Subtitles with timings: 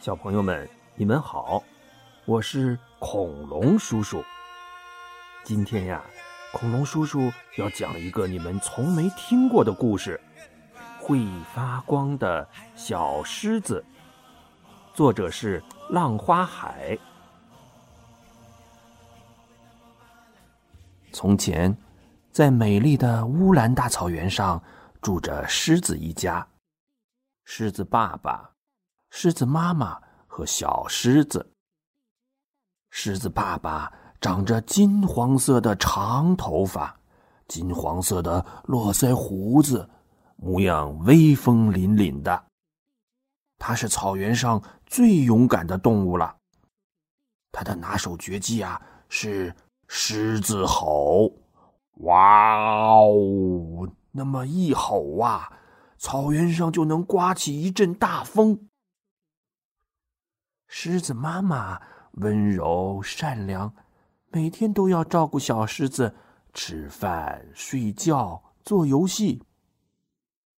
[0.00, 1.62] 小朋友们，你们好，
[2.24, 4.24] 我是恐龙叔叔。
[5.44, 6.02] 今天呀，
[6.52, 10.20] 恐龙叔叔要讲一个你们从没听过的故事——
[11.00, 11.24] 会
[11.54, 13.84] 发光的小狮子。
[14.92, 16.98] 作者是浪花海。
[21.12, 21.76] 从前，
[22.32, 24.60] 在美丽的乌兰大草原上，
[25.02, 26.46] 住着狮子一家。
[27.44, 28.50] 狮子爸爸。
[29.10, 31.46] 狮子妈妈和小狮子。
[32.88, 36.98] 狮子爸爸长着金黄色的长头发，
[37.46, 39.86] 金黄色的络腮胡子，
[40.36, 42.44] 模样威风凛凛的。
[43.58, 46.34] 他是草原上最勇敢的动物了。
[47.52, 48.80] 他的拿手绝技啊
[49.10, 49.54] 是
[49.88, 51.30] 狮子吼，
[52.02, 52.56] 哇
[52.96, 53.88] 哦！
[54.10, 55.52] 那么一吼啊，
[55.98, 58.68] 草原上就能刮起一阵大风。
[60.66, 61.80] 狮子妈妈
[62.12, 63.72] 温柔善良，
[64.30, 66.14] 每天都要照顾小狮子
[66.52, 69.42] 吃饭、睡觉、做游戏。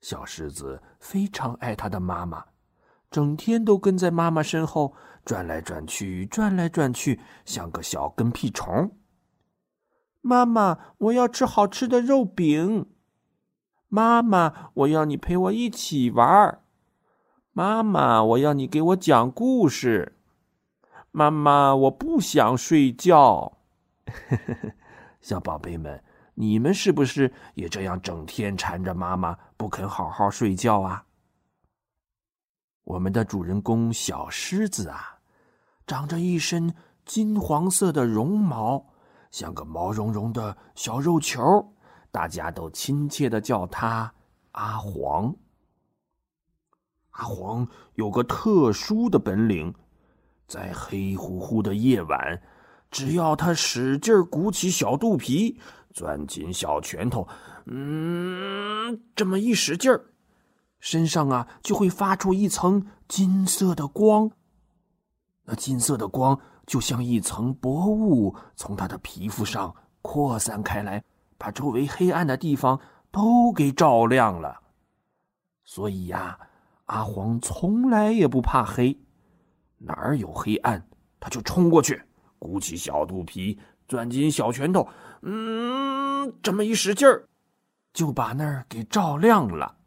[0.00, 2.44] 小狮子非常爱它的妈妈，
[3.10, 8.88] 整天都跟在妈妈身后转来转去，转来转去，像个小跟屁虫。
[10.26, 12.86] 妈妈，我要吃好吃的肉饼。
[13.88, 16.62] 妈妈，我要你陪我一起玩儿。
[17.52, 20.16] 妈妈，我要你给我讲故事。
[21.10, 23.58] 妈妈，我不想睡觉。
[25.20, 26.02] 小宝贝们，
[26.36, 31.04] 你们是不是也这样整天缠着妈妈不肯好好睡觉啊？
[32.84, 35.18] 我们的主人公小狮子啊，
[35.86, 38.86] 长着一身金黄色的绒毛，
[39.34, 41.42] 像个毛茸茸的小肉球，
[42.12, 44.14] 大家都亲切的叫它
[44.52, 45.34] 阿黄。
[47.10, 49.74] 阿黄有个特殊的本领，
[50.46, 52.40] 在黑乎乎的夜晚，
[52.92, 55.58] 只要他使劲鼓起小肚皮，
[55.92, 57.26] 攥紧小拳头，
[57.64, 60.12] 嗯，这么一使劲儿，
[60.78, 64.30] 身上啊就会发出一层金色的光。
[65.46, 71.02] 那金色的光就像一层薄雾，从他的皮肤上扩散开来，
[71.38, 72.80] 把周围黑暗的地方
[73.10, 74.60] 都给照亮了。
[75.64, 76.38] 所以呀。
[76.86, 78.94] 阿黄从来也不怕黑，
[79.78, 80.86] 哪儿有黑暗，
[81.18, 81.98] 他就冲过去，
[82.38, 83.58] 鼓起小肚皮，
[83.88, 84.86] 攥紧小拳头，
[85.22, 87.26] 嗯，这么一使劲儿，
[87.94, 89.78] 就把那儿给照亮了。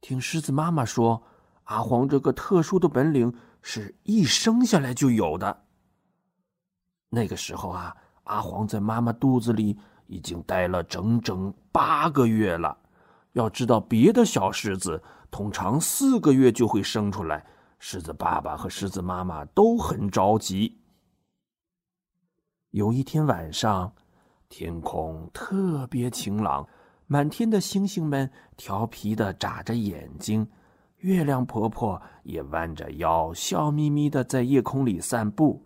[0.00, 1.22] 听狮子妈妈说，
[1.64, 3.30] 阿黄这个特殊的本领
[3.66, 5.64] 是一生下来就有的。
[7.08, 12.76] 那个时候啊，阿黄在妈妈肚子里已经待了整整八个月了。
[13.32, 17.42] 要知道，别的小狮子通常四个月就会生出来，
[17.78, 20.78] 狮子爸爸和狮子妈妈都很着急。
[22.70, 23.94] 有一天晚上，
[24.50, 26.68] 天空特别晴朗，
[27.06, 30.46] 满天的星星们调皮的眨着眼睛，
[31.04, 35.62] 月亮婆婆也弯着腰，笑眯眯的在夜空里散步。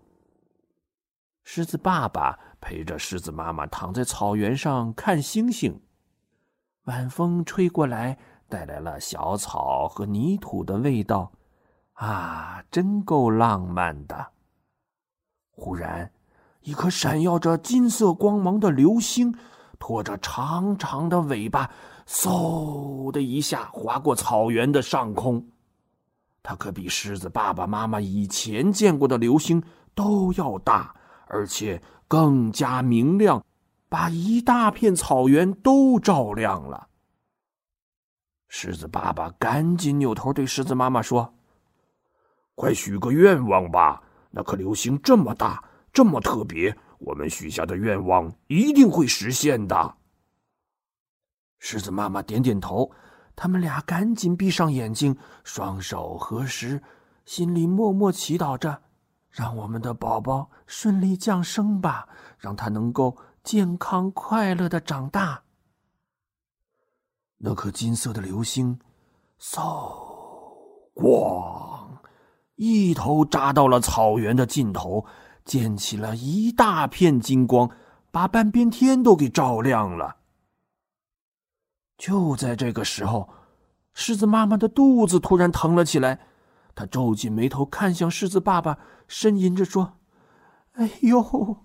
[1.45, 5.81] 狮子爸爸陪着狮子妈妈躺在草原上看星星。
[6.87, 8.19] 晚风吹过来，
[8.49, 11.31] 带来了小草和泥土的味道，
[11.93, 14.33] 啊，真够浪漫的。
[15.53, 16.11] 忽然，
[16.63, 19.33] 一颗闪耀着金色光芒的流星，
[19.79, 21.71] 拖着长长的尾巴，
[22.07, 25.47] 嗖的一下划过草原的上空。
[26.43, 29.63] 它可比狮子爸爸妈妈以前见过的流星
[29.95, 30.95] 都要大，
[31.27, 33.45] 而且更加明亮。
[33.91, 36.89] 把一大片草原都照亮了。
[38.49, 41.33] 狮子爸爸赶紧扭头对狮子妈妈说
[42.55, 44.03] ：“快许个愿望吧！
[44.31, 49.95] 那颗流星这么大，这么特别，我们许下的愿望一定会实现的。”
[51.59, 52.91] 狮子妈妈点点头，
[53.35, 56.83] 他们俩赶紧闭上眼睛，双手合十，
[57.25, 58.83] 心里默默祈祷着
[59.31, 62.09] ：“让我们的宝宝顺利降生吧，
[62.39, 65.43] 让他能够……”健康快乐的长大。
[67.39, 68.79] 那颗金色的流星，
[69.41, 69.59] 嗖，
[70.95, 71.89] 咣，
[72.57, 75.07] 一头扎到了草原的尽头，
[75.49, 77.71] 溅起了一大片金光，
[78.11, 80.19] 把半边天都给照亮了。
[81.97, 83.31] 就在这个时候，
[83.95, 86.21] 狮子妈妈的肚子突然疼了起来，
[86.75, 88.79] 她皱紧眉头看向狮子爸爸，
[89.09, 89.99] 呻吟着说
[90.77, 91.65] ：“哎呦，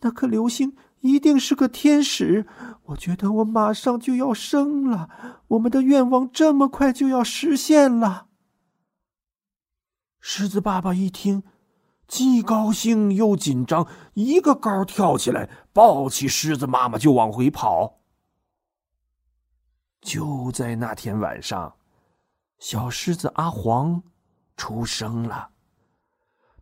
[0.00, 2.46] 那颗流星！”一定是个天使，
[2.84, 8.26] 我觉得我马上就要生了，我们的愿望这么快就要实现了。
[10.20, 11.42] 狮子爸爸一听，
[12.10, 18.00] 既高兴又紧张，一个高跳起来，抱起狮子妈妈就往回跑。
[20.00, 21.76] 就在那天晚上，
[22.58, 24.02] 小狮子阿黄
[24.56, 25.50] 出生了。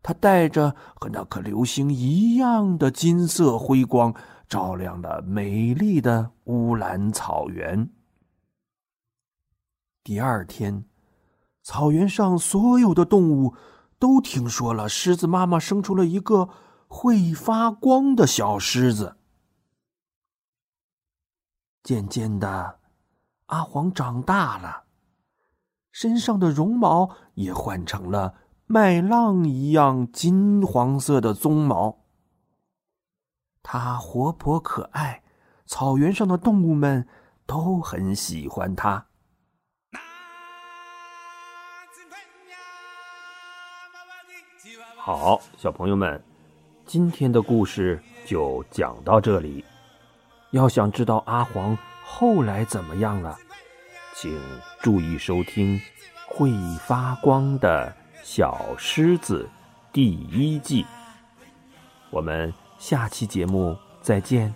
[0.03, 4.15] 他带着和那颗流星一样的金色辉光，
[4.51, 7.89] 照亮了美丽的乌兰草原。
[10.05, 10.85] 第二天，
[11.63, 13.55] 草原上所有的动物
[13.99, 16.49] 都听说了狮子妈妈生出了一个
[16.87, 19.17] 会发光的小狮子。
[21.83, 22.79] 渐渐的，
[23.47, 24.85] 阿黄长大了，
[25.91, 28.35] 身上的绒毛也换成了。
[28.67, 32.05] 麦浪一样金黄色的鬃毛，
[33.63, 35.23] 它活泼可爱，
[35.65, 37.09] 草原上的动物们
[37.47, 39.07] 都很喜欢它。
[45.11, 46.23] 好，小朋友们，
[46.85, 49.65] 今天的故事就讲到这里。
[50.51, 51.75] 要想知道阿黄
[52.05, 53.35] 后来怎么样了，
[54.15, 54.39] 请
[54.83, 55.79] 注意收听
[56.27, 56.51] 《会
[56.87, 57.91] 发光的》。
[58.23, 59.49] 小狮子
[59.95, 60.85] 第一季，
[62.11, 64.55] 我们下期节目再见。